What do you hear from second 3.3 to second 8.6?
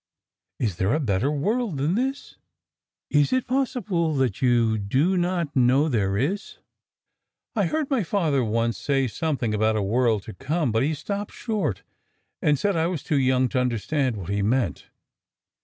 it possible you do not know there is?" "I heard my father